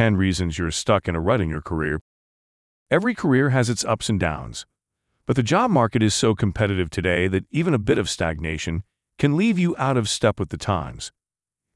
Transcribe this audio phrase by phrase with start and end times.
[0.00, 2.00] 10 reasons you're stuck in a rut in your career.
[2.90, 4.64] Every career has its ups and downs,
[5.26, 8.82] but the job market is so competitive today that even a bit of stagnation
[9.18, 11.12] can leave you out of step with the times.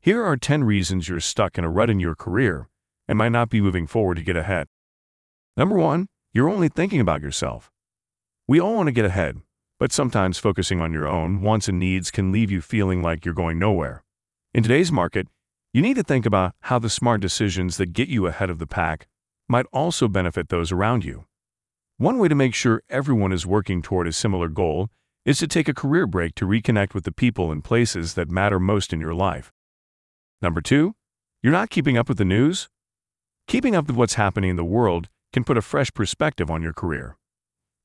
[0.00, 2.70] Here are 10 reasons you're stuck in a rut in your career
[3.06, 4.68] and might not be moving forward to get ahead.
[5.54, 7.70] Number one, you're only thinking about yourself.
[8.48, 9.42] We all want to get ahead,
[9.78, 13.34] but sometimes focusing on your own wants and needs can leave you feeling like you're
[13.34, 14.02] going nowhere.
[14.54, 15.28] In today's market,
[15.74, 18.66] you need to think about how the smart decisions that get you ahead of the
[18.66, 19.08] pack
[19.48, 21.24] might also benefit those around you.
[21.96, 24.88] One way to make sure everyone is working toward a similar goal
[25.24, 28.60] is to take a career break to reconnect with the people and places that matter
[28.60, 29.52] most in your life.
[30.40, 30.94] Number two,
[31.42, 32.68] you're not keeping up with the news?
[33.48, 36.72] Keeping up with what's happening in the world can put a fresh perspective on your
[36.72, 37.16] career.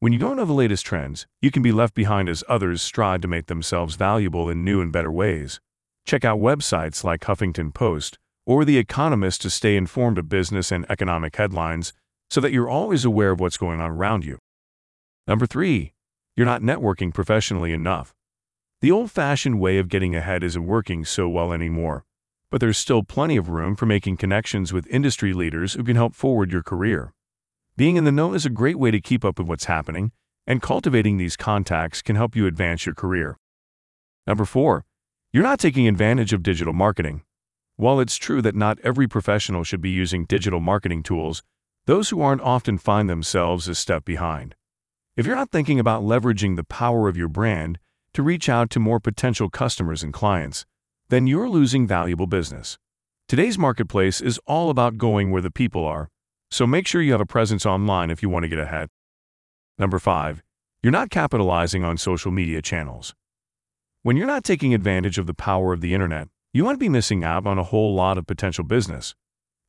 [0.00, 3.20] When you don't know the latest trends, you can be left behind as others strive
[3.20, 5.60] to make themselves valuable in new and better ways.
[6.06, 8.16] Check out websites like Huffington Post
[8.46, 11.92] or The Economist to stay informed of business and economic headlines
[12.30, 14.38] so that you're always aware of what's going on around you.
[15.26, 15.94] Number three,
[16.36, 18.14] you're not networking professionally enough.
[18.82, 22.04] The old-fashioned way of getting ahead isn't working so well anymore,
[22.52, 26.14] but there's still plenty of room for making connections with industry leaders who can help
[26.14, 27.12] forward your career.
[27.76, 30.12] Being in the know is a great way to keep up with what's happening,
[30.46, 33.38] and cultivating these contacts can help you advance your career.
[34.24, 34.84] Number four,
[35.36, 37.20] you're not taking advantage of digital marketing.
[37.76, 41.42] While it's true that not every professional should be using digital marketing tools,
[41.84, 44.54] those who aren't often find themselves a step behind.
[45.14, 47.78] If you're not thinking about leveraging the power of your brand
[48.14, 50.64] to reach out to more potential customers and clients,
[51.10, 52.78] then you're losing valuable business.
[53.28, 56.08] Today's marketplace is all about going where the people are
[56.50, 58.88] so make sure you have a presence online if you want to get ahead.
[59.78, 60.42] Number 5.
[60.82, 63.14] You're not capitalizing on social media channels.
[64.06, 67.24] When you're not taking advantage of the power of the internet, you might be missing
[67.24, 69.16] out on a whole lot of potential business.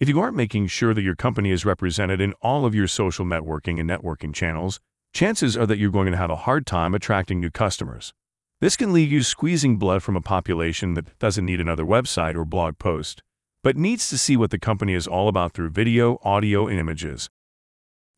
[0.00, 3.24] If you aren't making sure that your company is represented in all of your social
[3.24, 4.80] networking and networking channels,
[5.12, 8.12] chances are that you're going to have a hard time attracting new customers.
[8.60, 12.44] This can leave you squeezing blood from a population that doesn't need another website or
[12.44, 13.22] blog post
[13.62, 17.30] but needs to see what the company is all about through video, audio, and images.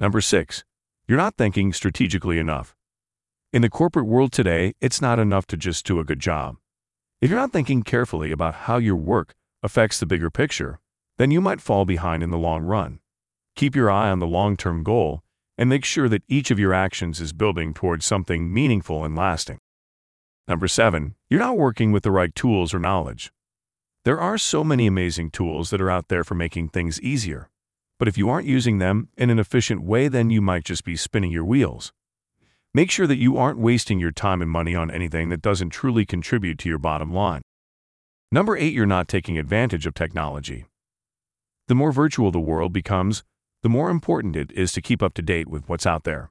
[0.01, 0.65] Number 6.
[1.07, 2.76] You're not thinking strategically enough.
[3.53, 6.57] In the corporate world today, it's not enough to just do a good job.
[7.21, 10.81] If you're not thinking carefully about how your work affects the bigger picture,
[11.17, 12.99] then you might fall behind in the long run.
[13.55, 15.23] Keep your eye on the long-term goal
[15.57, 19.59] and make sure that each of your actions is building towards something meaningful and lasting.
[20.49, 21.15] Number 7.
[21.31, 23.33] You're not working with the right tools or knowledge.
[24.05, 27.49] There are so many amazing tools that are out there for making things easier.
[27.99, 30.97] But if you aren't using them in an efficient way, then you might just be
[30.97, 31.93] spinning your wheels.
[32.77, 36.05] Make sure that you aren't wasting your time and money on anything that doesn't truly
[36.05, 37.41] contribute to your bottom line.
[38.31, 38.71] Number 8.
[38.71, 40.67] You're not taking advantage of technology.
[41.69, 43.25] The more virtual the world becomes,
[43.63, 46.31] the more important it is to keep up to date with what's out there.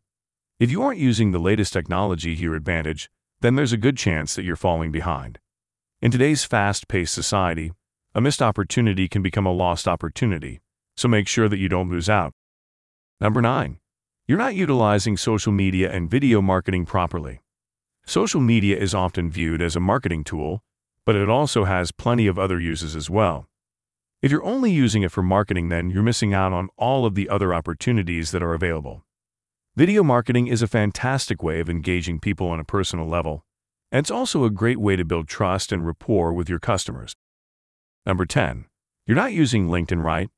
[0.60, 3.10] If you aren't using the latest technology to your advantage,
[3.42, 5.40] then there's a good chance that you're falling behind.
[6.00, 7.72] In today's fast-paced society,
[8.14, 10.62] a missed opportunity can become a lost opportunity,
[10.96, 12.34] so make sure that you don't lose out.
[13.20, 13.80] Number 9.
[14.28, 17.42] You're not utilizing social media and video marketing properly.
[18.08, 20.64] Social media is often viewed as a marketing tool,
[21.06, 23.48] but it also has plenty of other uses as well.
[24.24, 27.30] If you're only using it for marketing, then you're missing out on all of the
[27.30, 29.06] other opportunities that are available.
[29.76, 33.46] Video marketing is a fantastic way of engaging people on a personal level,
[33.92, 37.16] and it's also a great way to build trust and rapport with your customers.
[38.08, 38.66] Number 10.
[39.06, 40.32] You're not using LinkedIn right.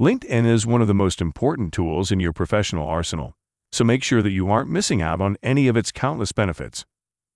[0.00, 3.34] LinkedIn is one of the most important tools in your professional arsenal,
[3.70, 6.86] so make sure that you aren't missing out on any of its countless benefits.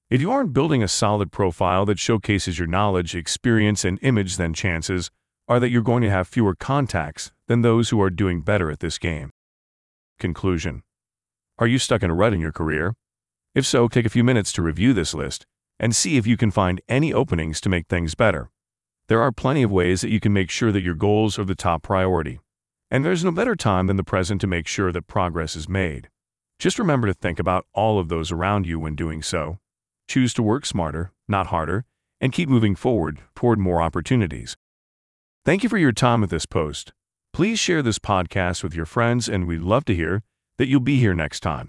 [0.08, 4.54] If you aren't building a solid profile that showcases your knowledge, experience, and image, then
[4.54, 5.10] chances
[5.46, 8.80] are that you're going to have fewer contacts than those who are doing better at
[8.80, 9.28] this game.
[10.18, 10.84] Conclusion
[11.58, 12.94] Are you stuck in a rut in your career?
[13.54, 15.44] If so, take a few minutes to review this list
[15.78, 18.48] and see if you can find any openings to make things better.
[19.08, 21.54] There are plenty of ways that you can make sure that your goals are the
[21.54, 22.40] top priority.
[22.94, 26.08] And there's no better time than the present to make sure that progress is made.
[26.60, 29.58] Just remember to think about all of those around you when doing so.
[30.06, 31.86] Choose to work smarter, not harder,
[32.20, 34.56] and keep moving forward toward more opportunities.
[35.44, 36.92] Thank you for your time with this post.
[37.32, 40.22] Please share this podcast with your friends, and we'd love to hear
[40.58, 41.62] that you'll be here next time.